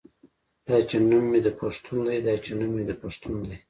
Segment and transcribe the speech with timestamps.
[0.67, 3.55] دا چې نوم مې د پښتون دے دا چې نوم مې د پښتون دے